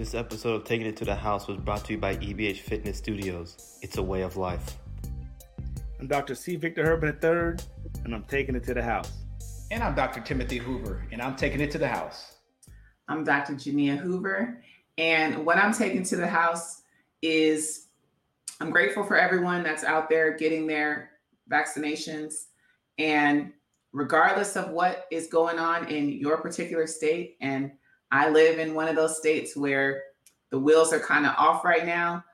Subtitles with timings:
[0.00, 2.96] This episode of Taking It to the House was brought to you by EBH Fitness
[2.96, 3.78] Studios.
[3.82, 4.78] It's a way of life.
[5.98, 6.34] I'm Dr.
[6.34, 6.56] C.
[6.56, 7.62] Victor Herman III,
[8.06, 9.12] and I'm taking it to the house.
[9.70, 10.22] And I'm Dr.
[10.22, 12.38] Timothy Hoover, and I'm taking it to the house.
[13.08, 13.52] I'm Dr.
[13.52, 14.62] Jania Hoover,
[14.96, 16.80] and what I'm taking to the house
[17.20, 17.88] is
[18.58, 21.10] I'm grateful for everyone that's out there getting their
[21.52, 22.46] vaccinations.
[22.96, 23.52] And
[23.92, 27.72] regardless of what is going on in your particular state, and
[28.10, 30.02] I live in one of those states where
[30.50, 32.24] the wheels are kind of off right now.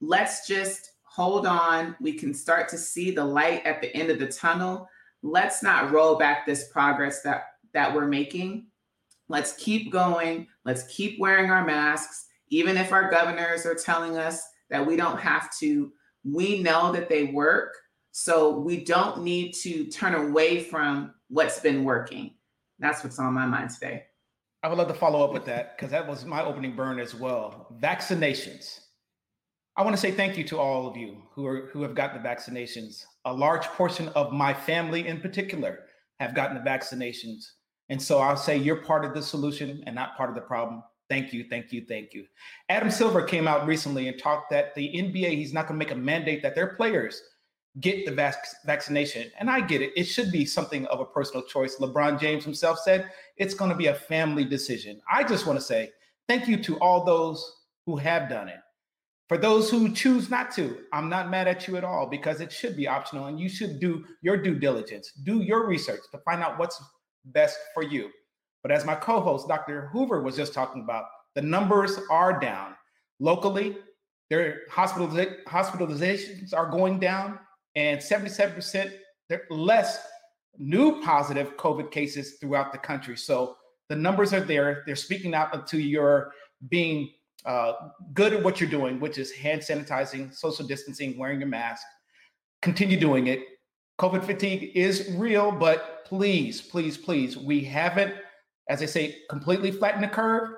[0.00, 1.96] Let's just hold on.
[2.00, 4.88] We can start to see the light at the end of the tunnel.
[5.22, 8.66] Let's not roll back this progress that that we're making.
[9.28, 10.46] Let's keep going.
[10.64, 15.20] Let's keep wearing our masks even if our governors are telling us that we don't
[15.20, 15.92] have to.
[16.24, 17.74] We know that they work.
[18.12, 22.34] So we don't need to turn away from what's been working.
[22.78, 24.04] That's what's on my mind today.
[24.62, 27.14] I would love to follow up with that because that was my opening burn as
[27.14, 27.68] well.
[27.80, 28.80] Vaccinations.
[29.76, 32.20] I want to say thank you to all of you who are who have gotten
[32.20, 33.04] the vaccinations.
[33.24, 35.84] A large portion of my family in particular
[36.18, 37.44] have gotten the vaccinations.
[37.88, 40.82] And so I'll say you're part of the solution and not part of the problem.
[41.08, 42.26] Thank you, thank you, thank you.
[42.68, 45.94] Adam Silver came out recently and talked that the NBA, he's not going to make
[45.94, 47.22] a mandate that their players
[47.80, 49.30] get the vac- vaccination.
[49.38, 49.92] And I get it.
[49.96, 51.76] It should be something of a personal choice.
[51.76, 55.00] LeBron James himself said it's going to be a family decision.
[55.10, 55.90] I just want to say
[56.26, 58.58] thank you to all those who have done it.
[59.28, 62.50] For those who choose not to, I'm not mad at you at all because it
[62.50, 66.42] should be optional and you should do your due diligence, do your research to find
[66.42, 66.82] out what's
[67.26, 68.08] best for you.
[68.62, 69.88] But as my co host, Dr.
[69.92, 71.04] Hoover, was just talking about,
[71.34, 72.74] the numbers are down.
[73.20, 73.76] Locally,
[74.30, 77.38] their hospitalizations are going down
[77.78, 78.90] and 77%
[79.50, 80.04] less
[80.58, 83.16] new positive COVID cases throughout the country.
[83.16, 83.56] So
[83.88, 84.82] the numbers are there.
[84.84, 86.32] They're speaking out to your
[86.68, 87.10] being
[87.44, 87.74] uh,
[88.14, 91.86] good at what you're doing, which is hand sanitizing, social distancing, wearing your mask.
[92.62, 93.44] Continue doing it.
[94.00, 98.12] COVID fatigue is real, but please, please, please, we haven't,
[98.68, 100.50] as I say, completely flattened the curve.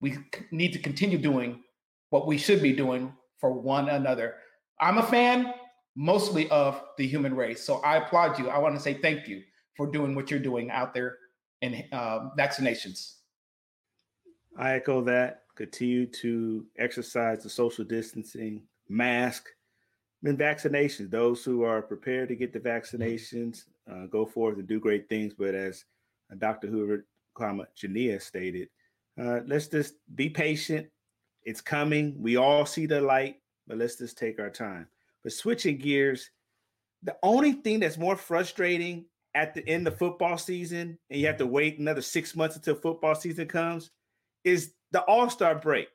[0.00, 0.18] We
[0.50, 1.62] need to continue doing
[2.10, 4.34] what we should be doing for one another.
[4.80, 5.54] I'm a fan
[5.96, 7.64] mostly of the human race.
[7.64, 8.48] So I applaud you.
[8.50, 9.42] I want to say thank you
[9.76, 11.16] for doing what you're doing out there
[11.62, 13.14] in uh, vaccinations.
[14.56, 15.42] I echo that.
[15.54, 19.48] Continue to exercise the social distancing, mask,
[20.22, 21.10] and vaccinations.
[21.10, 25.32] Those who are prepared to get the vaccinations, uh, go forth and do great things.
[25.32, 25.84] But as
[26.38, 26.68] Dr.
[26.68, 28.68] Hoover, comma, Jania stated,
[29.18, 30.88] uh, let's just be patient.
[31.42, 32.14] It's coming.
[32.18, 34.88] We all see the light, but let's just take our time.
[35.26, 36.30] But switching gears,
[37.02, 41.38] the only thing that's more frustrating at the end of football season, and you have
[41.38, 43.90] to wait another six months until football season comes,
[44.44, 45.88] is the All Star break.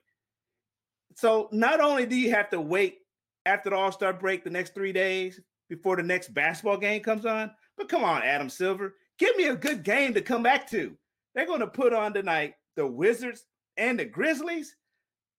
[1.15, 2.97] So not only do you have to wait
[3.45, 7.25] after the All Star break the next three days before the next basketball game comes
[7.25, 10.93] on, but come on, Adam Silver, give me a good game to come back to.
[11.35, 13.45] They're going to put on tonight the Wizards
[13.77, 14.75] and the Grizzlies.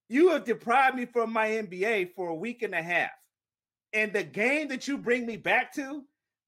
[0.09, 3.11] You have deprived me from my NBA for a week and a half.
[3.93, 6.05] And the game that you bring me back to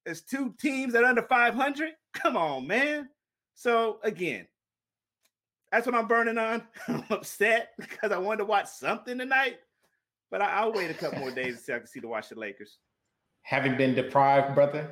[0.06, 1.90] is two teams that under 500.
[2.14, 3.08] Come on, man.
[3.54, 4.46] So again,
[5.70, 6.62] that's what I'm burning on.
[6.88, 9.58] I'm upset because I wanted to watch something tonight,
[10.30, 12.38] but I, will wait a couple more days until I can see to watch the
[12.38, 12.78] Lakers.
[13.42, 14.90] Having been deprived, brother,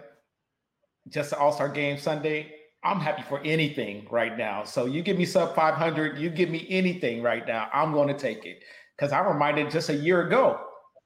[1.09, 2.55] just the All Star game Sunday.
[2.85, 4.65] I'm happy for anything right now.
[4.65, 8.19] So you give me sub 500, you give me anything right now, I'm going to
[8.19, 8.65] take it
[8.97, 10.61] because I'm reminded just a year ago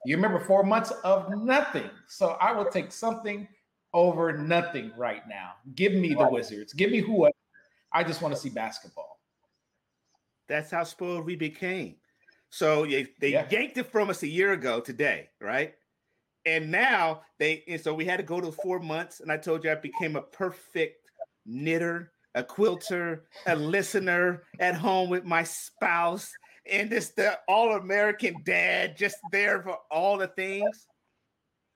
[0.06, 1.90] you remember four months of nothing.
[2.06, 3.48] So I will take something
[3.92, 5.52] over nothing right now.
[5.74, 6.72] Give me the Wizards.
[6.72, 7.28] Give me who
[7.92, 9.20] I just want to see basketball.
[10.48, 11.96] That's how spoiled we became.
[12.50, 13.46] So they yeah.
[13.50, 15.74] yanked it from us a year ago today, right?
[16.44, 19.20] And now they and so we had to go to four months.
[19.20, 21.10] And I told you I became a perfect
[21.44, 26.32] knitter, a quilter, a listener at home with my spouse
[26.70, 30.86] and it's the all-American dad just there for all the things.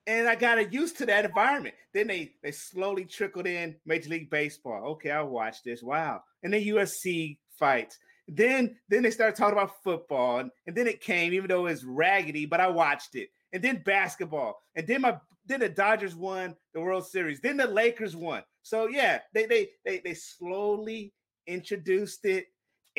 [0.06, 1.74] And I got used to that environment.
[1.92, 4.92] Then they they slowly trickled in Major League Baseball.
[4.92, 5.82] Okay, I'll watch this.
[5.82, 6.22] Wow.
[6.42, 7.98] And then UFC fights.
[8.26, 10.38] Then then they started talking about football.
[10.38, 13.28] And, and then it came, even though it was raggedy, but I watched it.
[13.52, 14.62] And then basketball.
[14.74, 17.40] And then my then the Dodgers won the World Series.
[17.40, 18.42] Then the Lakers won.
[18.62, 21.12] So yeah, they they they they slowly
[21.46, 22.46] introduced it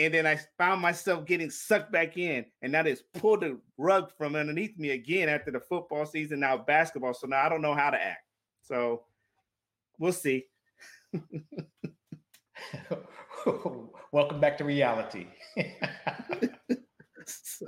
[0.05, 4.11] and then I found myself getting sucked back in, and now it's pulled the rug
[4.17, 6.39] from underneath me again after the football season.
[6.39, 8.25] Now basketball, so now I don't know how to act.
[8.63, 9.03] So
[9.99, 10.45] we'll see.
[14.11, 15.27] Welcome back to reality.
[17.25, 17.67] so,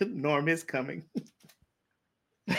[0.00, 1.04] Norm is coming.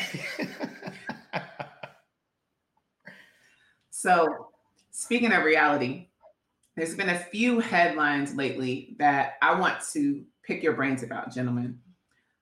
[3.89, 4.47] so,
[4.91, 6.07] speaking of reality,
[6.75, 11.79] there's been a few headlines lately that I want to pick your brains about, gentlemen.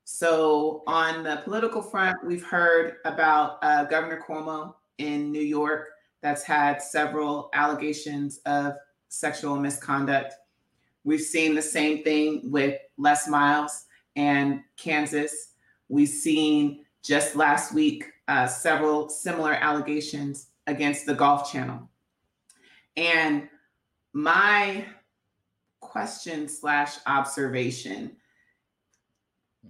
[0.04, 5.89] So, on the political front, we've heard about uh, Governor Cuomo in New York
[6.22, 8.74] that's had several allegations of
[9.10, 10.34] sexual misconduct.
[11.04, 13.86] We've seen the same thing with Les Miles
[14.16, 15.54] and Kansas.
[15.89, 21.89] We've seen just last week uh, several similar allegations against the Golf Channel.
[22.98, 23.50] And
[24.13, 24.86] my
[25.80, 28.16] question slash observation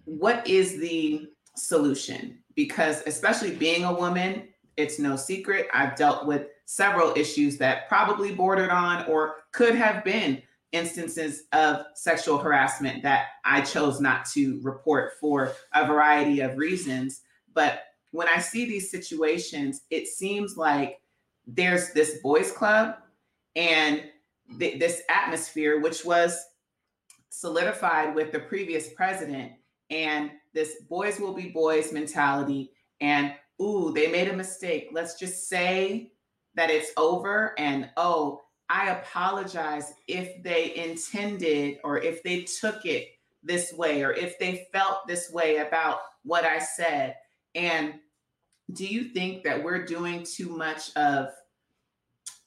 [0.06, 2.40] what is the solution?
[2.56, 4.48] Because especially being a woman
[4.78, 5.68] it's no secret.
[5.74, 10.42] I've dealt with several issues that probably bordered on or could have been
[10.72, 17.22] instances of sexual harassment that i chose not to report for a variety of reasons.
[17.54, 21.02] But when i see these situations it seems like
[21.46, 22.96] there's this boys club
[23.58, 24.04] and
[24.60, 26.40] th- this atmosphere, which was
[27.30, 29.54] solidified with the previous president,
[29.90, 32.72] and this boys will be boys mentality.
[33.00, 34.90] And ooh, they made a mistake.
[34.92, 36.12] Let's just say
[36.56, 37.54] that it's over.
[37.58, 43.08] And oh, I apologize if they intended or if they took it
[43.44, 47.16] this way or if they felt this way about what I said.
[47.56, 47.96] And
[48.74, 51.30] do you think that we're doing too much of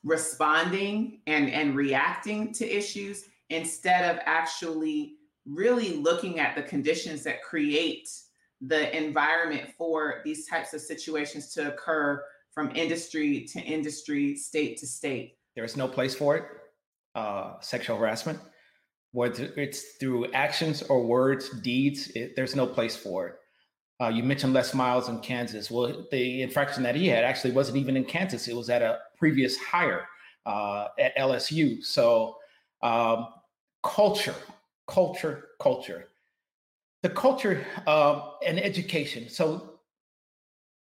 [0.05, 5.15] responding and and reacting to issues instead of actually
[5.47, 8.09] really looking at the conditions that create
[8.61, 12.23] the environment for these types of situations to occur
[12.53, 15.37] from industry to industry state to state.
[15.55, 16.45] There is no place for it
[17.15, 18.39] uh, sexual harassment.
[19.13, 23.35] Whether it's through actions or words deeds it, there's no place for it
[24.01, 25.71] uh, you mentioned Les Miles in Kansas.
[25.71, 28.49] Well, the infraction that he had actually wasn't even in Kansas.
[28.49, 30.07] It was at a previous hire
[30.47, 31.85] uh, at LSU.
[31.85, 32.37] So,
[32.83, 33.29] um,
[33.83, 34.35] culture,
[34.89, 36.09] culture, culture.
[37.03, 39.29] The culture uh, and education.
[39.29, 39.79] So,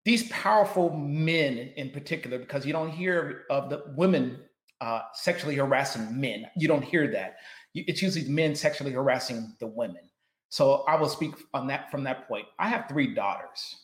[0.05, 4.39] these powerful men in particular, because you don't hear of the women
[4.79, 6.47] uh, sexually harassing men.
[6.55, 7.37] You don't hear that.
[7.73, 10.06] It's usually men sexually harassing the women.
[10.49, 12.45] So I will speak on that from that point.
[12.59, 13.75] I have three daughters.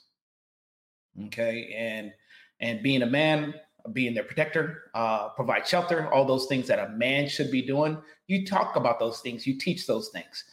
[1.26, 1.74] Okay.
[1.78, 2.14] And
[2.60, 3.54] and being a man,
[3.92, 7.98] being their protector, uh, provide shelter, all those things that a man should be doing.
[8.28, 10.44] You talk about those things, you teach those things.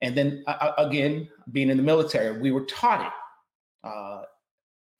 [0.00, 3.12] And then uh, again, being in the military, we were taught it
[3.88, 4.22] uh,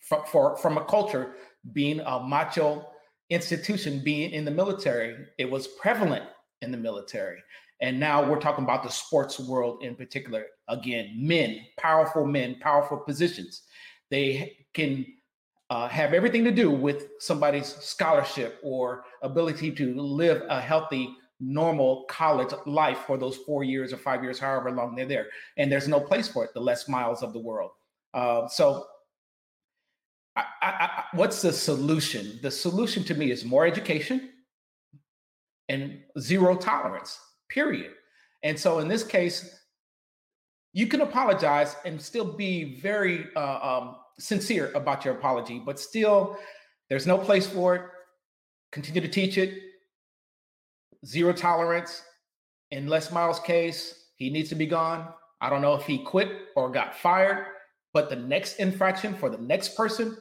[0.00, 1.34] from, for, from a culture,
[1.72, 2.86] being a macho
[3.30, 6.24] institution, being in the military, it was prevalent
[6.62, 7.38] in the military.
[7.80, 10.46] And now we're talking about the sports world in particular.
[10.68, 13.62] Again, men, powerful men, powerful positions.
[14.10, 15.06] They can
[15.70, 22.04] uh, have everything to do with somebody's scholarship or ability to live a healthy, normal
[22.08, 25.26] college life for those four years or five years, however long they're there.
[25.56, 27.70] And there's no place for it, the Les Miles of the world.
[28.12, 28.86] Uh, so,
[30.34, 32.38] I, I, what's the solution?
[32.42, 34.30] The solution to me is more education
[35.68, 37.92] and zero tolerance period.
[38.42, 39.58] And so in this case,
[40.72, 46.38] you can apologize and still be very uh, um, sincere about your apology, but still,
[46.88, 47.82] there's no place for it.
[48.72, 49.62] Continue to teach it.
[51.06, 52.02] Zero tolerance.
[52.70, 55.08] In Les Miles' case, he needs to be gone.
[55.40, 57.46] I don't know if he quit or got fired,
[57.94, 60.16] but the next infraction for the next person,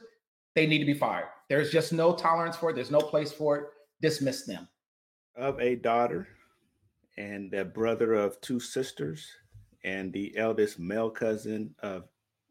[0.54, 1.26] they need to be fired.
[1.48, 2.74] There's just no tolerance for it.
[2.74, 3.64] There's no place for it.
[4.00, 4.68] Dismiss them.
[5.36, 6.26] Of a daughter
[7.18, 9.26] and the brother of two sisters
[9.82, 12.04] and the eldest male cousin of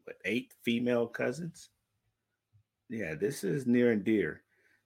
[0.04, 1.70] what, eight female cousins.
[2.90, 4.42] Yeah, this is near and dear.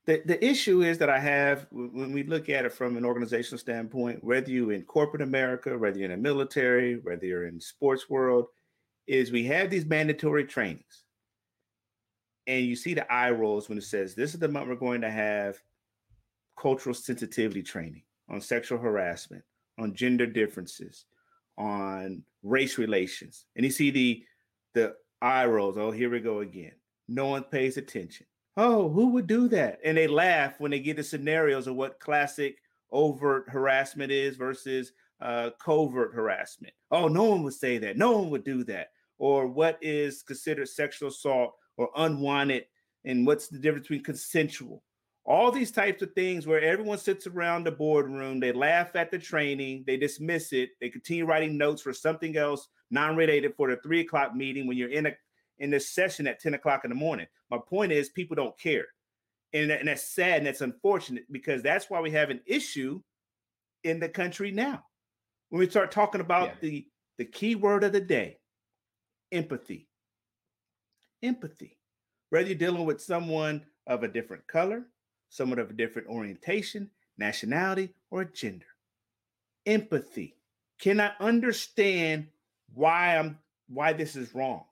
[0.06, 3.58] The, the issue is that I have when we look at it from an organizational
[3.58, 8.08] standpoint, whether you're in corporate America, whether you're in the military, whether you're in sports
[8.08, 8.46] world,
[9.08, 11.04] is we have these mandatory trainings.
[12.46, 15.00] And you see the eye rolls when it says this is the month we're going
[15.00, 15.60] to have
[16.56, 19.42] cultural sensitivity training on sexual harassment
[19.79, 21.07] on gender differences,
[21.59, 23.47] on race relations.
[23.57, 24.25] And you see the
[24.75, 25.76] the eye rolls.
[25.79, 26.73] Oh, here we go again.
[27.09, 28.26] No one pays attention.
[28.57, 29.79] Oh, who would do that?
[29.85, 32.59] And they laugh when they get the scenarios of what classic
[32.91, 36.75] overt harassment is versus uh, covert harassment.
[36.91, 37.97] Oh, no one would say that.
[37.97, 38.88] No one would do that.
[39.19, 42.64] Or what is considered sexual assault or unwanted,
[43.05, 44.83] and what's the difference between consensual?
[45.25, 49.19] All these types of things where everyone sits around the boardroom, they laugh at the
[49.19, 54.00] training, they dismiss it, they continue writing notes for something else non-related for the three
[54.00, 55.12] o'clock meeting when you're in a
[55.59, 57.26] in this session at 10 o'clock in the morning.
[57.50, 58.87] My point is people don't care.
[59.52, 63.00] And, and that's sad and that's unfortunate because that's why we have an issue
[63.85, 64.83] in the country now.
[65.50, 66.55] When we start talking about yeah.
[66.61, 66.87] the
[67.19, 68.38] the key word of the day,
[69.31, 69.87] empathy.
[71.23, 71.79] Empathy.
[72.31, 74.87] Whether you're dealing with someone of a different color,
[75.32, 78.66] someone of a different orientation, nationality, or gender.
[79.64, 80.36] Empathy.
[80.78, 82.26] Can I understand
[82.74, 84.64] why I'm why this is wrong?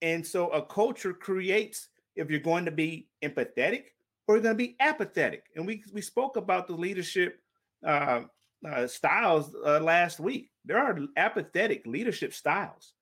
[0.00, 3.84] And so a culture creates if you're going to be empathetic
[4.26, 5.44] or you're going to be apathetic.
[5.56, 7.40] And we we spoke about the leadership
[7.86, 8.22] uh,
[8.66, 10.50] uh, styles uh, last week.
[10.64, 12.94] There are apathetic leadership styles.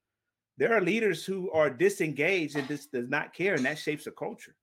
[0.59, 4.11] There are leaders who are disengaged and just does not care, and that shapes a
[4.11, 4.56] culture.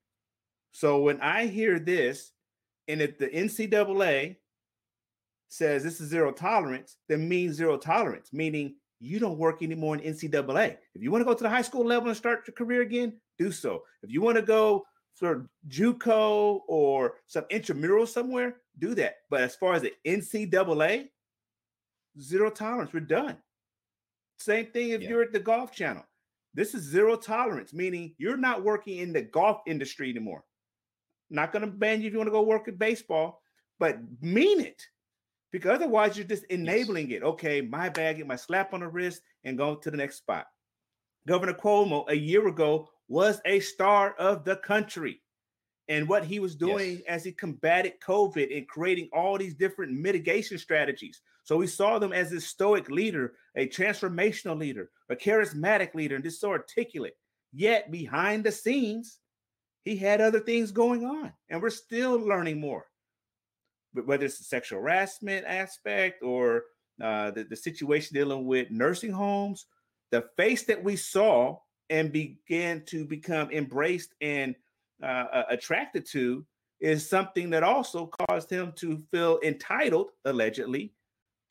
[0.77, 2.33] So when I hear this,
[2.87, 4.35] and if the NCAA
[5.47, 10.13] says this is zero tolerance, then means zero tolerance, meaning you don't work anymore in
[10.13, 10.77] NCAA.
[10.93, 13.13] If you want to go to the high school level and start your career again,
[13.39, 13.81] do so.
[14.03, 19.15] If you want to go for JUCO or some intramural somewhere, do that.
[19.31, 21.07] But as far as the NCAA,
[22.21, 22.93] zero tolerance.
[22.93, 23.37] We're done.
[24.37, 25.09] Same thing if yeah.
[25.09, 26.03] you're at the golf channel.
[26.53, 30.43] This is zero tolerance, meaning you're not working in the golf industry anymore.
[31.29, 33.41] Not going to ban you if you want to go work at baseball,
[33.79, 34.81] but mean it
[35.51, 37.17] because otherwise you're just enabling yes.
[37.17, 37.23] it.
[37.23, 40.47] Okay, my bag, get my slap on the wrist and go to the next spot.
[41.27, 45.21] Governor Cuomo a year ago was a star of the country.
[45.89, 47.03] And what he was doing yes.
[47.07, 51.21] as he combated COVID and creating all these different mitigation strategies.
[51.43, 56.23] So we saw them as this stoic leader, a transformational leader, a charismatic leader, and
[56.25, 57.15] just so articulate.
[57.53, 59.19] Yet behind the scenes,
[59.87, 62.85] he had other things going on, and we're still learning more.
[63.93, 66.65] But whether it's the sexual harassment aspect or
[67.01, 69.65] uh, the, the situation dealing with nursing homes,
[70.11, 71.57] the face that we saw
[71.89, 74.55] and began to become embraced and
[75.01, 76.45] uh, attracted to
[76.81, 80.93] is something that also caused him to feel entitled, allegedly,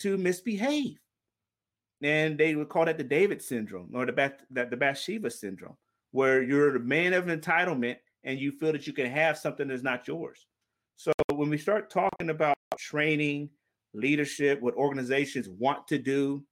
[0.01, 0.99] to misbehave.
[2.03, 5.77] And they would call that the David syndrome or the, Bath- the Bathsheba syndrome,
[6.11, 9.83] where you're the man of entitlement and you feel that you can have something that's
[9.83, 10.47] not yours.
[10.97, 13.51] So when we start talking about training,
[13.95, 16.45] leadership, what organizations want to do,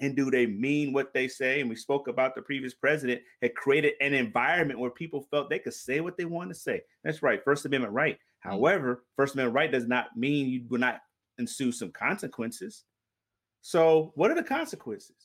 [0.00, 1.60] and do they mean what they say?
[1.60, 5.58] And we spoke about the previous president had created an environment where people felt they
[5.58, 6.82] could say what they want to say.
[7.02, 8.14] That's right, First Amendment right.
[8.14, 8.50] Mm-hmm.
[8.50, 11.00] However, First Amendment right does not mean you will not
[11.38, 12.84] ensue some consequences.
[13.62, 15.16] So, what are the consequences?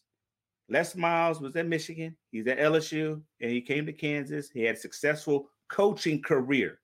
[0.69, 4.49] Les Miles was at Michigan, he's at LSU, and he came to Kansas.
[4.49, 6.79] He had successful coaching career.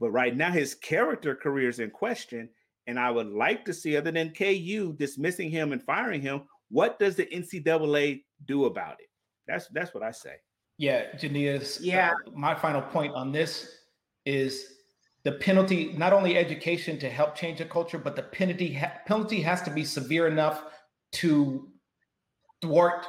[0.00, 2.48] But right now, his character career is in question.
[2.86, 6.98] And I would like to see, other than KU dismissing him and firing him, what
[6.98, 9.08] does the NCAA do about it?
[9.46, 10.36] That's that's what I say.
[10.78, 11.80] Yeah, Jania's.
[11.80, 12.12] Yeah.
[12.26, 13.78] Uh, my final point on this
[14.24, 14.74] is
[15.24, 15.94] the penalty.
[15.96, 19.70] Not only education to help change the culture, but the penalty ha- penalty has to
[19.70, 20.64] be severe enough
[21.12, 21.68] to
[22.60, 23.06] thwart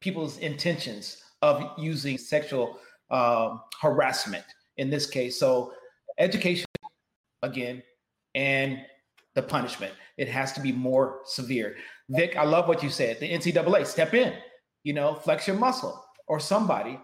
[0.00, 2.78] people's intentions of using sexual
[3.10, 4.44] uh, harassment
[4.76, 5.38] in this case.
[5.38, 5.72] So
[6.18, 6.66] education
[7.42, 7.82] again
[8.34, 8.80] and
[9.34, 9.92] the punishment.
[10.16, 11.76] It has to be more severe.
[12.08, 13.20] Vic, I love what you said.
[13.20, 14.34] The NCAA, step in,
[14.82, 16.98] you know, flex your muscle or somebody.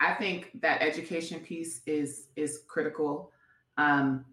[0.00, 3.30] I think that education piece is is critical.
[3.78, 4.24] Um,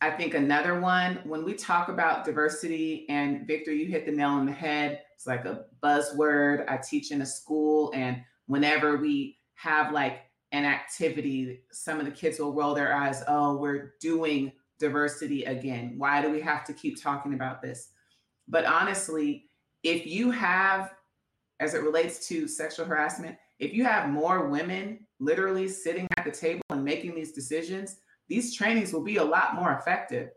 [0.00, 4.30] I think another one, when we talk about diversity, and Victor, you hit the nail
[4.30, 5.00] on the head.
[5.14, 6.70] It's like a buzzword.
[6.70, 10.22] I teach in a school, and whenever we have like
[10.54, 13.24] an activity, some of the kids will roll their eyes.
[13.26, 15.94] Oh, we're doing diversity again.
[15.98, 17.88] Why do we have to keep talking about this?
[18.46, 19.46] But honestly,
[19.82, 20.94] if you have,
[21.58, 26.30] as it relates to sexual harassment, if you have more women literally sitting at the
[26.30, 27.96] table and making these decisions,
[28.28, 30.30] these trainings will be a lot more effective.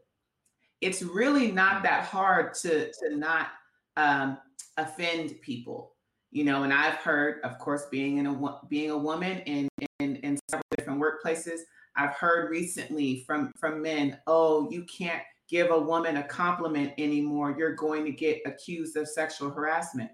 [0.82, 3.50] It's really not that hard to, to not
[3.98, 4.40] um,
[4.78, 5.94] offend people,
[6.38, 6.62] you know.
[6.62, 9.68] And I've heard, of course, being in a being a woman in
[10.00, 11.62] in, in several different workplaces,
[11.96, 17.56] I've heard recently from from men, oh, you can't give a woman a compliment anymore.
[17.58, 20.12] You're going to get accused of sexual harassment.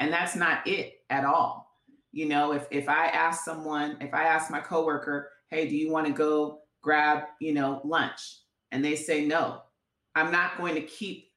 [0.00, 1.78] And that's not it at all.
[2.10, 5.92] You know, if if I ask someone, if I ask my coworker, hey, do you
[5.92, 8.40] want to go grab, you know, lunch?
[8.72, 9.62] And they say no,
[10.16, 11.28] I'm not going to keep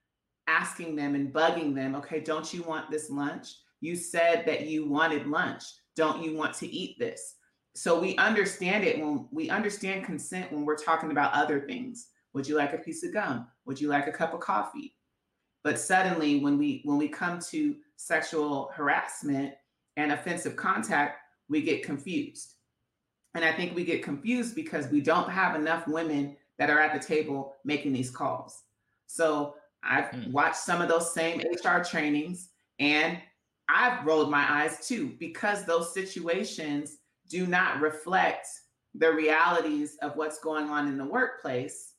[0.48, 3.54] asking them and bugging them, okay, don't you want this lunch?
[3.84, 5.63] You said that you wanted lunch.
[5.96, 7.36] Don't you want to eat this?
[7.75, 12.10] so we understand it when we understand consent when we're talking about other things.
[12.34, 13.48] Would you like a piece of gum?
[13.66, 14.96] Would you like a cup of coffee?
[15.63, 19.54] But suddenly when we when we come to sexual harassment
[19.98, 22.56] and offensive contact, we get confused.
[23.36, 26.94] And I think we get confused because we don't have enough women that are at
[26.94, 28.63] the table making these calls.
[29.08, 30.32] So I've mm.
[30.32, 32.50] watched some of those same HR trainings
[32.80, 33.18] and
[33.70, 36.98] I've rolled my eyes too because those situations
[37.29, 38.48] do not reflect
[38.96, 41.93] the realities of what's going on in the workplace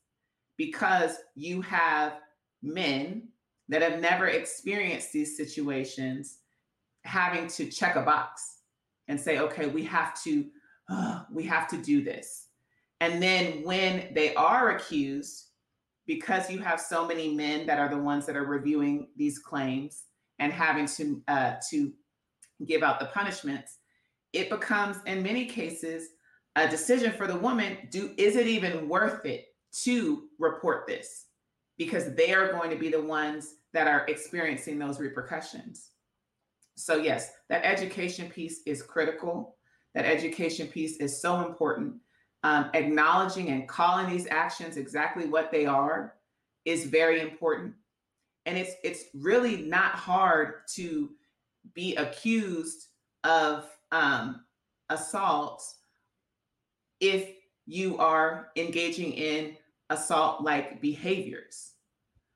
[0.56, 2.21] because you have
[2.62, 3.28] men
[3.68, 6.38] that have never experienced these situations
[7.04, 8.59] having to check a box
[9.09, 10.47] and say okay we have to
[10.90, 12.49] oh, we have to do this.
[13.00, 15.49] And then when they are accused
[16.06, 20.04] because you have so many men that are the ones that are reviewing these claims
[20.38, 21.93] and having to uh, to
[22.67, 23.79] give out the punishments
[24.35, 26.09] it becomes in many cases
[26.57, 29.47] a decision for the woman do is it even worth it
[29.85, 31.26] to report this?
[31.79, 35.91] Because they are going to be the ones that are experiencing those repercussions.
[36.76, 39.57] So yes that education piece is critical.
[39.95, 41.95] That education piece is so important.
[42.43, 46.14] Um, acknowledging and calling these actions exactly what they are
[46.64, 47.75] is very important
[48.47, 51.11] and it's it's really not hard to
[51.75, 52.89] be accused
[53.25, 54.45] of um,
[54.91, 55.65] assault
[57.01, 57.31] if
[57.67, 59.57] you are engaging in
[59.91, 61.73] assault like behaviors.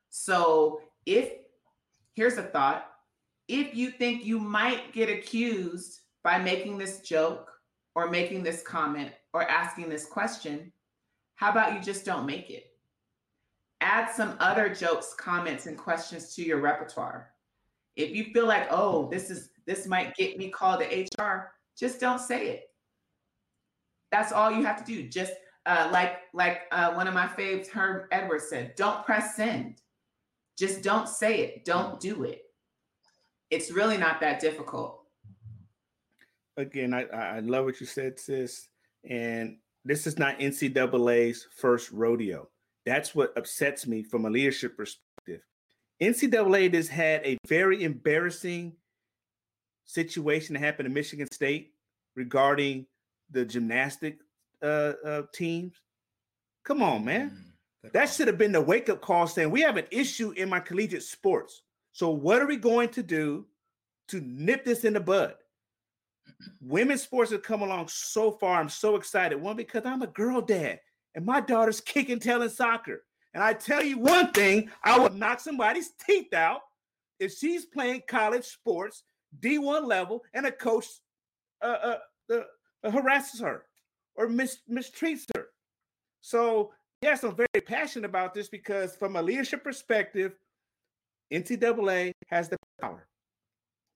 [0.09, 1.31] So, if
[2.15, 2.89] here's a thought
[3.49, 7.51] if you think you might get accused by making this joke
[7.95, 10.71] or making this comment or asking this question,
[11.35, 12.65] how about you just don't make it?
[13.81, 17.31] Add some other jokes, comments, and questions to your repertoire.
[17.95, 21.99] If you feel like, oh, this is this might get me called to HR, just
[21.99, 22.63] don't say it.
[24.11, 25.07] That's all you have to do.
[25.07, 25.33] Just
[25.65, 29.81] uh, like like uh, one of my faves, Herm Edwards said, don't press send.
[30.57, 31.65] Just don't say it.
[31.65, 32.41] Don't do it.
[33.49, 35.03] It's really not that difficult.
[36.57, 38.67] Again, I, I love what you said, sis.
[39.09, 42.49] And this is not NCAA's first rodeo.
[42.85, 45.41] That's what upsets me from a leadership perspective.
[46.01, 48.73] NCAA has had a very embarrassing
[49.85, 51.73] situation that happened in Michigan State
[52.15, 52.85] regarding
[53.31, 54.19] the gymnastic
[54.61, 55.73] uh, uh, teams.
[56.63, 57.45] Come on, man.
[57.85, 60.49] Mm, that should have been the wake up call saying we have an issue in
[60.49, 61.63] my collegiate sports.
[61.91, 63.45] So, what are we going to do
[64.09, 65.35] to nip this in the bud?
[66.61, 68.59] Women's sports have come along so far.
[68.59, 69.41] I'm so excited.
[69.41, 70.79] One, because I'm a girl dad
[71.19, 73.03] and my daughter's kicking tail in soccer.
[73.33, 76.61] And I tell you one thing, I will knock somebody's teeth out
[77.19, 79.03] if she's playing college sports
[79.41, 80.85] D1 level and a coach
[81.61, 81.97] uh,
[82.31, 83.65] uh, uh, harasses her
[84.15, 85.47] or mis- mistreats her.
[86.21, 90.31] So, yes, I'm very passionate about this because, from a leadership perspective,
[91.33, 93.05] NCAA has the power.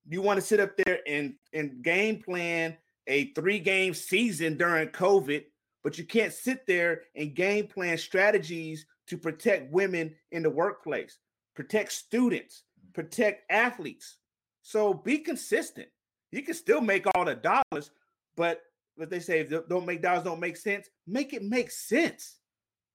[0.09, 2.75] You want to sit up there and, and game plan
[3.07, 5.45] a three game season during COVID,
[5.83, 11.17] but you can't sit there and game plan strategies to protect women in the workplace,
[11.55, 14.17] protect students, protect athletes.
[14.61, 15.89] So be consistent.
[16.31, 17.91] You can still make all the dollars,
[18.35, 18.61] but
[18.95, 20.89] what they say, don't make dollars don't make sense.
[21.05, 22.37] Make it make sense.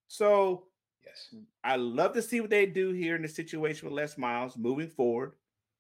[0.06, 0.64] So
[1.04, 4.56] yes, I love to see what they do here in the situation with Les Miles
[4.56, 5.32] moving forward,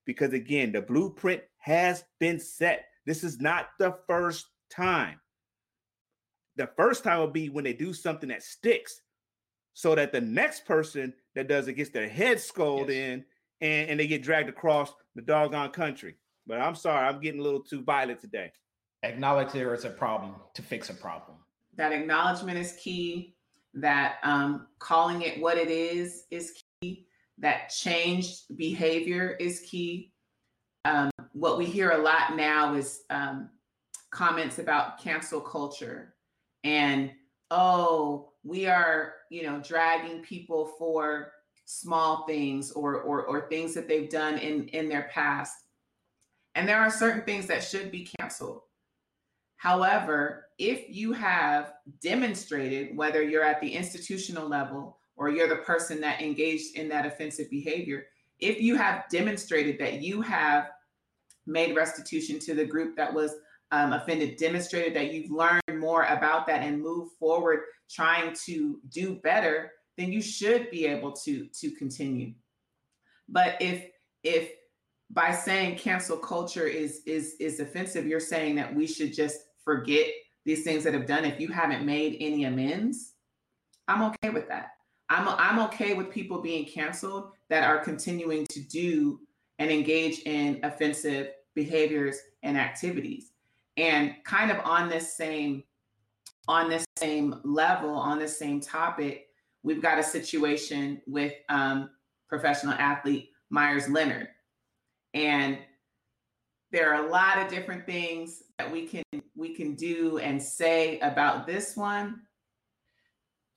[0.04, 2.86] because again, the blueprint has been set.
[3.06, 5.18] This is not the first time.
[6.58, 9.00] The first time will be when they do something that sticks,
[9.74, 12.96] so that the next person that does it gets their head skulled yes.
[12.96, 13.24] in
[13.60, 16.16] and, and they get dragged across the doggone country.
[16.48, 18.50] But I'm sorry, I'm getting a little too violent today.
[19.04, 21.36] Acknowledge there is a problem to fix a problem.
[21.76, 23.36] That acknowledgement is key.
[23.74, 27.06] That um, calling it what it is is key.
[27.38, 30.12] That changed behavior is key.
[30.84, 33.50] Um, what we hear a lot now is um,
[34.10, 36.14] comments about cancel culture
[36.68, 37.10] and
[37.50, 41.32] oh, we are, you know, dragging people for
[41.64, 45.54] small things or, or or things that they've done in in their past.
[46.54, 48.62] And there are certain things that should be canceled.
[49.56, 56.00] However if you have demonstrated whether you're at the institutional level or you're the person
[56.00, 58.06] that engaged in that offensive behavior
[58.40, 60.70] if you have demonstrated that you have
[61.46, 63.36] made restitution to the group that was
[63.70, 69.16] um, offended demonstrated that you've learned more about that and move forward trying to do
[69.16, 72.32] better then you should be able to to continue.
[73.28, 73.84] But if
[74.22, 74.50] if
[75.10, 80.06] by saying cancel culture is is is offensive, you're saying that we should just forget
[80.46, 83.14] these things that have done, if you haven't made any amends,
[83.88, 84.68] I'm okay with that.
[85.10, 89.20] I'm I'm okay with people being canceled that are continuing to do
[89.58, 93.32] and engage in offensive behaviors and activities.
[93.78, 95.62] And kind of on this same
[96.48, 99.28] on this same level, on this same topic,
[99.62, 101.90] we've got a situation with um,
[102.28, 104.28] professional athlete Meyers Leonard,
[105.14, 105.58] and
[106.72, 109.02] there are a lot of different things that we can
[109.36, 112.22] we can do and say about this one.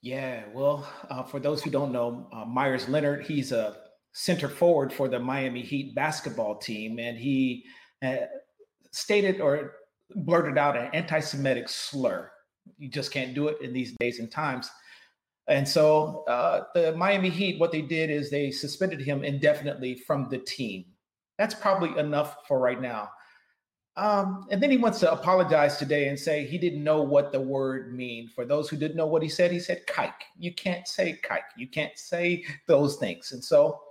[0.01, 3.77] Yeah, well, uh, for those who don't know, uh, Meyers Leonard, he's a
[4.13, 7.65] center forward for the Miami Heat basketball team, and he
[8.03, 8.15] uh,
[8.91, 9.75] stated or
[10.15, 12.32] blurted out an anti-Semitic slur.
[12.78, 14.69] You just can't do it in these days and times.
[15.47, 20.30] And so uh, the Miami Heat, what they did is they suspended him indefinitely from
[20.30, 20.86] the team.
[21.38, 23.10] That's probably enough for right now.
[23.97, 27.41] Um, and then he wants to apologize today and say he didn't know what the
[27.41, 28.30] word mean.
[28.30, 30.13] For those who didn't know what he said, he said kike.
[30.38, 31.39] You can't say kike.
[31.58, 33.34] You can't say those things.
[33.34, 33.82] And so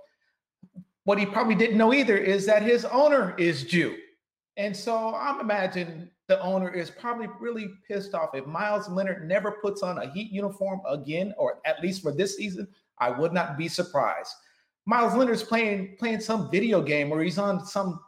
[1.03, 3.95] what he probably didn't know either is that his owner is Jew.
[4.57, 8.31] And so I'm imagining the owner is probably really pissed off.
[8.33, 12.37] If Miles Leonard never puts on a Heat uniform again, or at least for this
[12.37, 12.67] season,
[12.99, 14.31] I would not be surprised.
[14.85, 17.99] Meyers Leonard's playing playing some video game where he's on some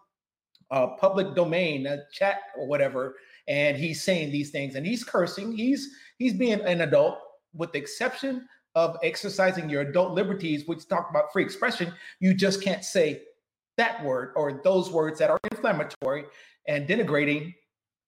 [0.71, 3.15] uh, public domain, a chat or whatever,
[3.47, 5.51] and he's saying these things and he's cursing.
[5.51, 7.19] He's he's being an adult,
[7.53, 11.93] with the exception of exercising your adult liberties, which talk about free expression.
[12.19, 13.21] You just can't say
[13.77, 16.25] that word or those words that are inflammatory
[16.67, 17.53] and denigrating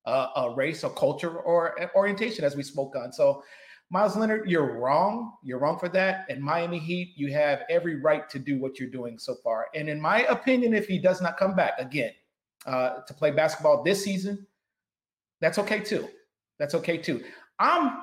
[0.06, 3.12] uh, a race or culture or orientation, as we spoke on.
[3.12, 3.44] So,
[3.92, 5.34] Miles Leonard, you're wrong.
[5.44, 6.26] You're wrong for that.
[6.30, 9.68] And Miami Heat, you have every right to do what you're doing so far.
[9.76, 12.12] And in my opinion, if he does not come back again
[12.66, 14.46] uh, to play basketball this season,
[15.40, 16.08] that's okay too.
[16.58, 17.24] That's okay too.
[17.60, 18.02] I'm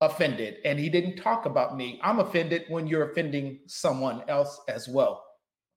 [0.00, 2.00] offended, and he didn't talk about me.
[2.02, 5.24] I'm offended when you're offending someone else as well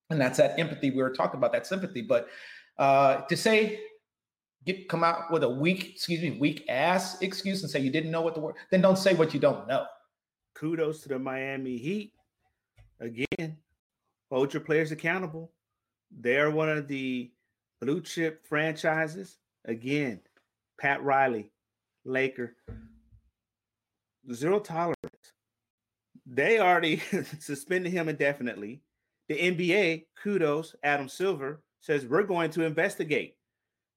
[0.10, 0.92] and that's that empathy.
[0.92, 2.28] We were talking about that sympathy but
[2.78, 3.80] uh to say
[4.66, 8.12] get come out with a weak excuse me weak ass excuse and say you didn't
[8.12, 9.86] know what the word then don't say what you don't know.
[10.56, 12.14] Kudos to the miami heat.
[13.00, 13.58] Again
[14.32, 15.52] hold your players accountable.
[16.12, 17.32] They're one of the
[17.82, 19.38] blue chip franchises.
[19.66, 20.22] Again
[20.80, 21.52] pat riley
[22.06, 22.56] laker.
[24.32, 24.96] Zero tolerance.
[26.26, 26.98] They already
[27.40, 28.82] suspended him indefinitely
[29.28, 33.36] the NBA, kudos, Adam Silver says we're going to investigate.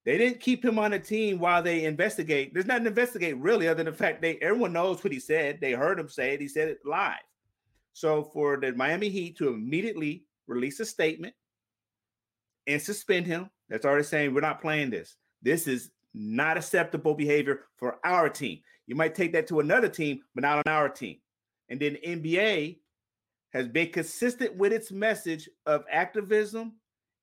[0.05, 2.55] They didn't keep him on the team while they investigate.
[2.55, 5.61] There's nothing to investigate really, other than the fact they everyone knows what he said.
[5.61, 6.40] They heard him say it.
[6.40, 7.19] He said it live.
[7.93, 11.35] So for the Miami Heat to immediately release a statement
[12.66, 15.16] and suspend him, that's already saying we're not playing this.
[15.43, 18.61] This is not acceptable behavior for our team.
[18.87, 21.19] You might take that to another team, but not on our team.
[21.69, 22.79] And then NBA
[23.53, 26.75] has been consistent with its message of activism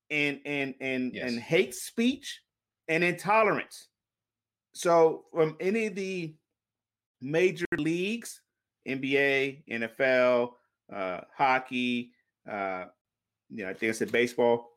[0.10, 1.30] and and and yes.
[1.30, 2.42] and hate speech
[2.88, 3.88] and intolerance.
[4.74, 6.36] So from any of the
[7.22, 8.42] major leagues,
[8.88, 10.52] NBA, NFL,
[10.94, 12.12] uh, hockey,
[12.50, 12.86] uh,
[13.50, 14.70] you know, I think I said baseball.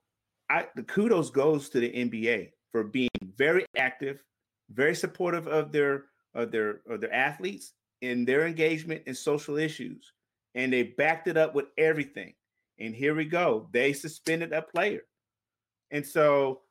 [0.49, 4.23] I the kudos goes to the NBA for being very active,
[4.71, 10.13] very supportive of their of their of their athletes in their engagement in social issues
[10.55, 12.35] and they backed it up with everything.
[12.79, 13.69] And here we go.
[13.73, 15.03] They suspended a player.
[15.91, 16.63] And so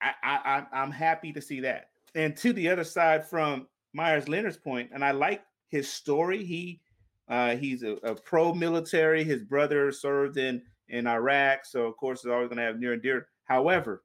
[0.00, 1.90] I, I I'm happy to see that.
[2.14, 6.44] And to the other side from Meyers Leonard's point, and I like his story.
[6.44, 6.80] He
[7.28, 9.22] uh, he's a, a pro-military.
[9.24, 12.94] His brother served in in Iraq, so of course, it's always going to have near
[12.94, 13.28] and dear.
[13.44, 14.02] However,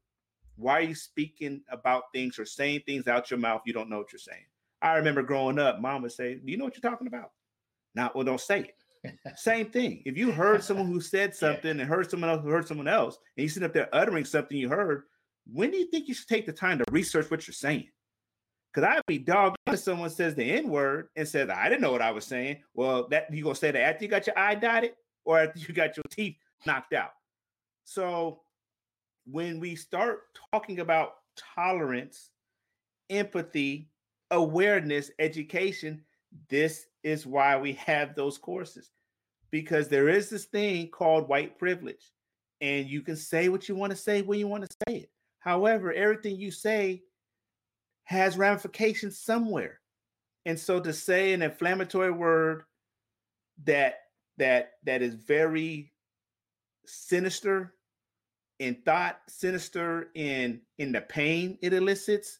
[0.56, 3.98] why are you speaking about things or saying things out your mouth you don't know
[3.98, 4.46] what you're saying?
[4.82, 7.32] I remember growing up, mom would say, "Do you know what you're talking about?"
[7.96, 8.72] Now, well, don't say
[9.04, 9.16] it.
[9.36, 10.02] Same thing.
[10.06, 13.18] If you heard someone who said something and heard someone else who heard someone else,
[13.38, 15.04] and you sit up there uttering something you heard,
[15.52, 17.88] when do you think you should take the time to research what you're saying?
[18.74, 21.92] Because I'd be dogged if someone says the N word and says, I didn't know
[21.92, 22.58] what I was saying.
[22.74, 25.74] Well, that you gonna say that after you got your eye dotted or after you
[25.74, 27.12] got your teeth knocked out.
[27.86, 28.42] So
[29.26, 31.14] when we start talking about
[31.56, 32.32] tolerance,
[33.10, 33.90] empathy,
[34.32, 36.02] awareness, education,
[36.50, 38.90] this is why we have those courses
[39.52, 42.12] because there is this thing called white privilege,
[42.60, 45.10] and you can say what you want to say when you want to say it.
[45.40, 47.04] However, everything you say
[48.04, 49.80] has ramifications somewhere.
[50.46, 52.64] And so to say an inflammatory word
[53.64, 54.00] that
[54.38, 55.94] that that is very
[56.86, 57.74] sinister
[58.60, 62.40] in thought, sinister in in the pain it elicits,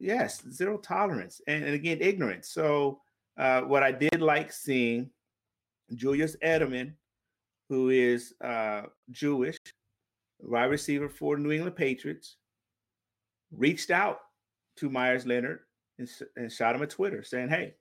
[0.00, 2.48] Yes, zero tolerance, and, and again, ignorance.
[2.48, 3.00] So,
[3.38, 5.10] uh, what I did like seeing
[5.94, 6.92] Julian Edelman,
[7.68, 9.58] who is uh, Jewish,
[10.40, 12.36] wide receiver for New England Patriots,
[13.52, 14.20] reached out
[14.76, 15.60] to Meyers Leonard
[15.98, 17.74] and, and shot him a Twitter saying, Hey,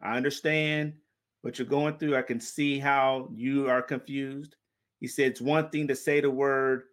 [0.00, 0.94] I understand
[1.42, 2.16] what you're going through.
[2.16, 4.56] I can see how you are confused.
[5.00, 6.84] He said it's one thing to say the word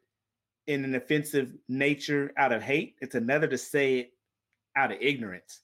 [0.67, 4.11] in an offensive nature out of hate, it's another to say it
[4.75, 5.61] out of ignorance.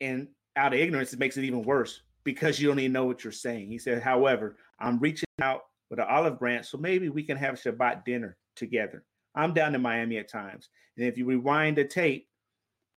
[0.00, 3.22] And out of ignorance, it makes it even worse because you don't even know what
[3.22, 3.68] you're saying.
[3.68, 7.54] He said, however, I'm reaching out with an olive branch, so maybe we can have
[7.54, 9.04] a Shabbat dinner together.
[9.34, 10.68] I'm down in Miami at times.
[10.96, 12.26] And if you rewind the tape,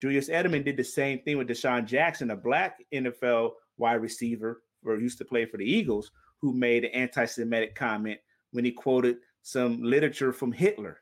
[0.02, 4.98] Julian Edelman did the same thing with DeSean Jackson, a black NFL wide receiver or
[4.98, 6.10] used to play for the Eagles,
[6.42, 8.18] who made an anti-Semitic comment
[8.52, 11.02] when he quoted some literature from Hitler.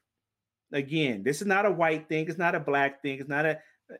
[0.74, 3.58] Again, this is not a white thing, it's not a black thing, it's not an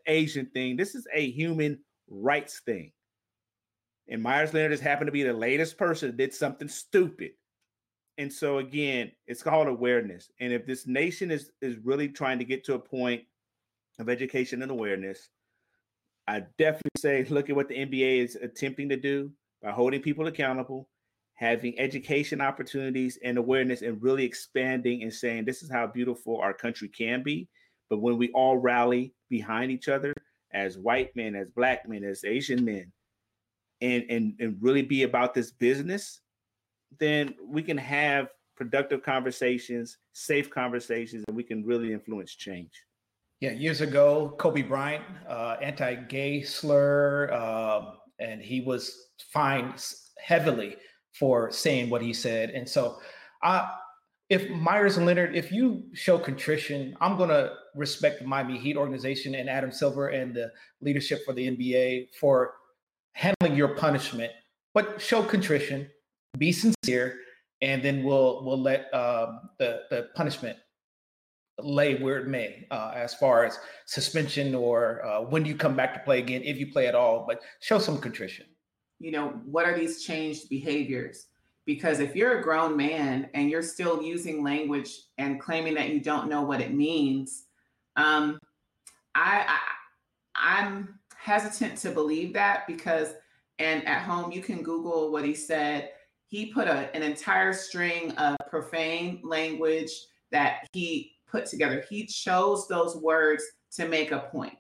[0.08, 0.76] Asian thing.
[0.76, 2.92] This is a human rights thing.
[4.10, 7.32] And Meyers Leonard just happened to be the latest person that did something stupid.
[8.18, 10.32] And so again, it's called awareness.
[10.40, 13.24] And if this nation is is really trying to get to a point
[14.00, 15.30] of education and awareness,
[16.28, 20.28] I definitely say look at what the NBA is attempting to do by holding people
[20.28, 20.90] accountable,
[21.36, 26.54] having education opportunities and awareness, and really expanding and saying this is how beautiful our
[26.54, 27.48] country can be.
[27.90, 30.14] But when we all rally behind each other
[30.54, 32.92] as white men, as black men, as Asian men,
[33.82, 36.22] and and and really be about this business,
[37.00, 42.72] then we can have productive conversations, safe conversations, and we can really influence change.
[43.40, 49.86] Yeah, years ago, Kobe Bryant, uh, anti-gay slur, uh, and he was fined
[50.20, 50.78] heavily
[51.14, 52.50] for saying what he said.
[52.50, 52.98] And so,
[53.44, 53.68] uh,
[54.30, 59.36] if Myers and Leonard, if you show contrition, I'm to respect the Miami Heat organization
[59.36, 62.56] and Adam Silver and the leadership for the NBA for
[63.14, 64.32] handling your punishment.
[64.74, 65.90] But show contrition,
[66.38, 67.20] be sincere,
[67.62, 70.58] and then we'll we'll let uh, the the punishment
[71.60, 75.76] lay where it may, uh, as far as suspension or uh, when do you come
[75.76, 77.26] back to play again, if you play at all.
[77.28, 78.46] But show some contrition.
[79.00, 81.28] You know, what are these changed behaviors?
[81.66, 86.00] Because if you're a grown man and you're still using language and claiming that you
[86.00, 87.47] don't know what it means,
[87.98, 88.40] um,
[89.16, 89.58] I, I
[90.36, 93.14] I'm hesitant to believe that because,
[93.60, 95.90] and at home you can Google what he said.
[96.28, 99.92] He put a, an entire string of profane language
[100.32, 101.84] that he put together.
[101.90, 104.58] He chose those words to make a point.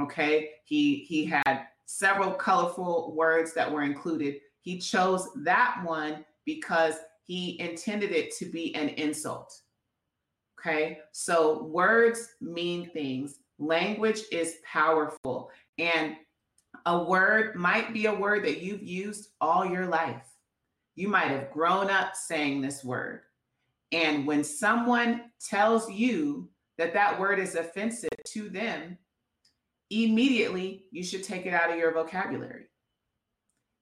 [0.00, 0.50] Okay.
[0.64, 4.36] He he had several colorful words that were included.
[4.60, 9.52] He chose that one because he intended it to be an insult.
[10.64, 10.98] Okay.
[11.12, 13.40] So words mean things.
[13.58, 15.50] Language is powerful.
[15.78, 16.16] And
[16.86, 20.24] a word might be a word that you've used all your life.
[20.94, 23.22] You might have grown up saying this word.
[23.90, 26.48] And when someone tells you
[26.78, 28.98] that that word is offensive to them,
[29.90, 32.66] immediately you should take it out of your vocabulary.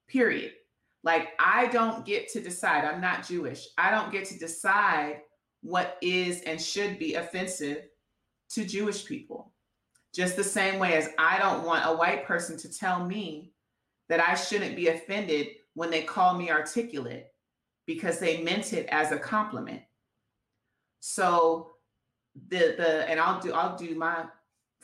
[0.08, 0.52] Period.
[1.04, 3.66] Like, I don't get to decide, I'm not Jewish.
[3.78, 5.20] I don't get to decide
[5.62, 7.84] what is and should be offensive
[8.50, 9.52] to Jewish people.
[10.14, 13.52] Just the same way as I don't want a white person to tell me
[14.08, 17.26] that I shouldn't be offended when they call me articulate
[17.86, 19.82] because they meant it as a compliment.
[21.00, 21.72] So
[22.48, 24.24] the the and I'll do I'll do my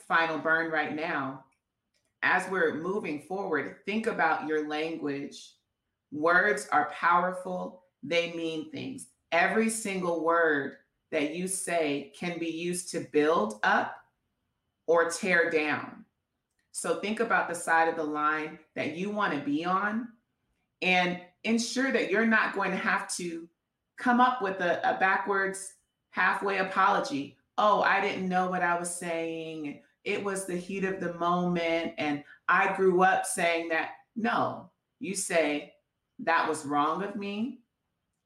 [0.07, 1.43] final burn right now.
[2.23, 5.53] As we're moving forward, think about your language.
[6.11, 9.07] Words are powerful, they mean things.
[9.31, 10.77] Every single word
[11.11, 13.95] that you say can be used to build up
[14.87, 16.05] or tear down.
[16.71, 20.09] So think about the side of the line that you want to be on
[20.81, 23.47] and ensure that you're not going to have to
[23.97, 25.73] come up with a, a backwards
[26.11, 27.37] halfway apology.
[27.57, 29.81] Oh, I didn't know what I was saying.
[30.03, 31.93] It was the heat of the moment.
[31.97, 33.91] And I grew up saying that.
[34.15, 35.73] No, you say,
[36.19, 37.59] that was wrong of me.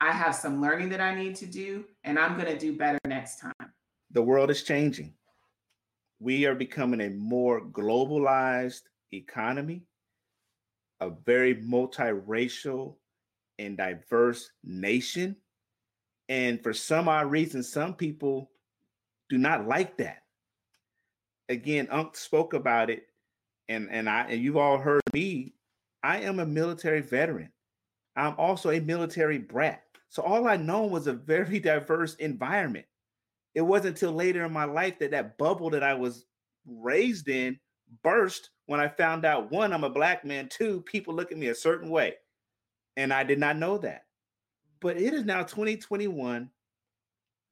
[0.01, 2.97] I have some learning that I need to do, and I'm going to do better
[3.05, 3.53] next time.
[4.09, 5.13] The world is changing.
[6.19, 8.81] We are becoming a more globalized
[9.13, 9.83] economy,
[11.01, 12.95] a very multiracial
[13.59, 15.35] and diverse nation.
[16.29, 18.49] And for some odd reason, some people
[19.29, 20.23] do not like that.
[21.47, 23.03] Again, Unc spoke about it,
[23.69, 25.53] and and I and you've all heard me.
[26.01, 27.51] I am a military veteran.
[28.15, 29.83] I'm also a military brat.
[30.11, 32.85] So all I know was a very diverse environment.
[33.55, 36.25] It wasn't until later in my life that that bubble that I was
[36.65, 37.59] raised in
[38.03, 41.47] burst when I found out one, I'm a black man, two, people look at me
[41.47, 42.15] a certain way.
[42.97, 44.03] And I did not know that.
[44.79, 46.49] But it is now 2021.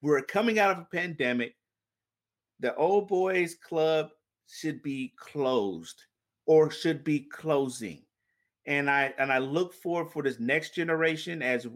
[0.01, 1.55] We're coming out of a pandemic.
[2.59, 4.09] The old boys club
[4.47, 6.03] should be closed
[6.45, 8.03] or should be closing.
[8.65, 11.67] And I and I look forward for this next generation as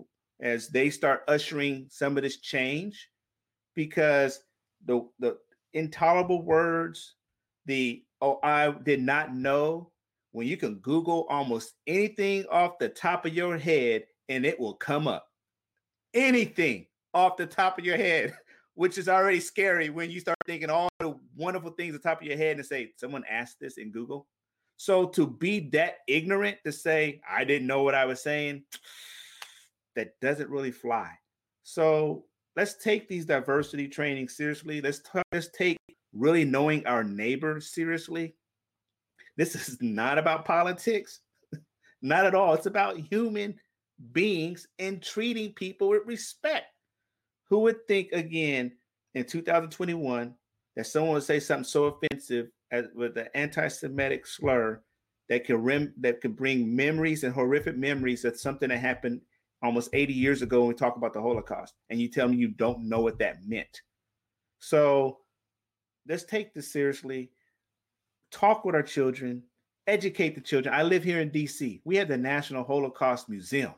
[0.44, 3.10] as they start ushering some of this change
[3.76, 4.42] because
[4.86, 5.38] the the
[5.74, 7.16] intolerable words,
[7.66, 9.90] the oh, I did not know
[10.34, 14.74] when you can Google almost anything off the top of your head and it will
[14.74, 15.28] come up.
[16.14, 18.34] Anything off the top of your head,
[18.76, 22.22] which is already scary when you start thinking all the wonderful things at the top
[22.22, 24.28] of your head and say, someone asked this in Google.
[24.78, 28.64] So to be that ignorant to say, I didn't know what I was saying,
[29.96, 31.10] that doesn't really fly.
[31.64, 32.26] So
[32.56, 34.82] let's take these diversity training seriously.
[34.82, 35.78] Let's t- let's take
[36.14, 38.36] really knowing our neighbor seriously.
[39.38, 41.22] This is not about politics,
[42.02, 42.54] not at all.
[42.54, 43.56] It's about human
[44.12, 46.68] beings and treating people with respect.
[47.50, 48.74] Who would think again
[49.14, 50.34] in 2021
[50.76, 54.82] that someone would say something so offensive as with an anti-Semitic slur
[55.30, 59.22] that can rem- that can bring memories and horrific memories of something that happened
[59.64, 62.50] almost 80 years ago when we talk about the Holocaust, and you tell me you
[62.50, 63.82] don't know what that meant.
[64.60, 65.20] So
[66.08, 67.32] let's take this seriously.
[68.32, 69.44] Talk with our children,
[69.88, 70.76] educate the children.
[70.76, 71.82] I live here in DC.
[71.86, 73.74] We have the National Holocaust Museum.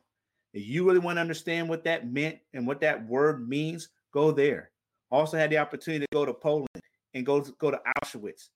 [0.53, 4.31] If you really want to understand what that meant and what that word means, go
[4.31, 4.71] there.
[5.11, 6.67] Also had the opportunity to go to Poland
[7.13, 8.49] and go to, go to Auschwitz.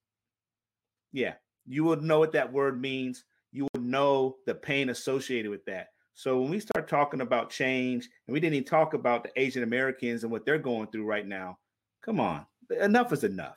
[1.12, 1.34] Yeah,
[1.66, 3.24] you will know what that word means.
[3.52, 5.88] You will know the pain associated with that.
[6.20, 9.62] So when we start talking about change, and we didn't even talk about the Asian
[9.62, 11.56] Americans and what they're going through right now,
[12.02, 12.44] come on,
[12.78, 13.56] enough is enough.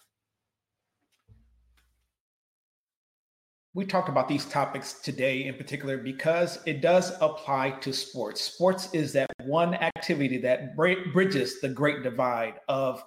[3.74, 8.40] We talked about these topics today in particular because it does apply to sports.
[8.40, 13.04] Sports is that one activity that bridges the great divide of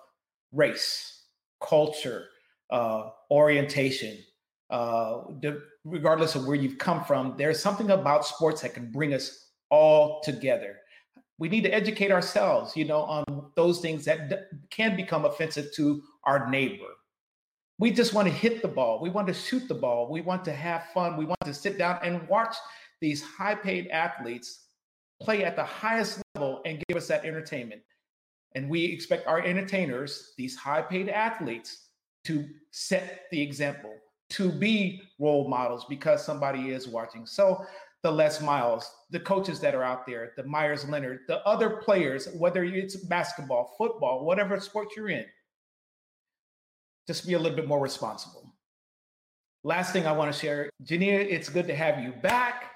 [0.53, 1.29] race,
[1.67, 2.27] culture,
[2.69, 4.19] uh, orientation,
[4.69, 5.23] uh,
[5.87, 10.21] regardless of where you've come from, there's something about sports that can bring us all
[10.23, 10.77] together.
[11.39, 13.25] We need to educate ourselves, you know, on
[13.57, 14.37] those things that d-
[14.71, 16.85] can become offensive to our neighbor.
[17.79, 19.01] We just want to hit the ball.
[19.03, 20.11] We want to shoot the ball.
[20.11, 21.17] We want to have fun.
[21.17, 22.57] We want to sit down and watch
[23.01, 24.69] these high paid athletes
[25.21, 27.83] play at the highest level and give us that entertainment.
[28.55, 31.89] And we expect our entertainers, these high paid athletes,
[32.25, 33.95] to set the example,
[34.31, 37.25] to be role models because somebody is watching.
[37.25, 37.65] So
[38.07, 42.29] the Les Miles, the coaches that are out there, the Meyers Leonard, the other players,
[42.39, 45.25] whether it's basketball, football, whatever sport you're in,
[47.09, 48.55] just be a little bit more responsible.
[49.65, 52.71] Last thing I want to share, Jania, it's good to have you back.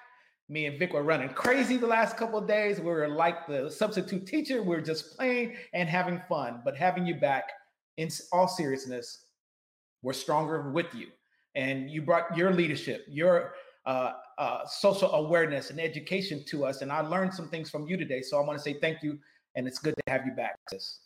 [0.49, 2.81] Me and Vic were running crazy the last couple of days.
[2.81, 4.65] We were like the substitute teacher.
[4.65, 6.61] We are just playing and having fun.
[6.65, 7.45] But having you back,
[7.99, 9.27] in all seriousness,
[10.03, 11.07] we're stronger with you.
[11.55, 13.53] And you brought your leadership, your
[13.87, 16.81] uh, uh, social awareness and education to us.
[16.81, 18.23] And I learned some things from you today.
[18.23, 19.19] So I want to say thank you.
[19.55, 21.01] And it's good to have you back, sis.